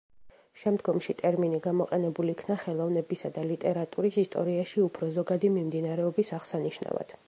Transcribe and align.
შემდგომში 0.61 1.13
ტერმინი 1.19 1.59
გამოყენებულ 1.65 2.33
იქნა 2.35 2.57
ხელოვნებისა 2.65 3.33
და 3.37 3.45
ლიტერატურის 3.53 4.21
ისტორიაში 4.25 4.85
უფრო 4.89 5.15
ზოგადი 5.21 5.57
მიმდინარეობის 5.59 6.39
აღსანიშნავად. 6.43 7.19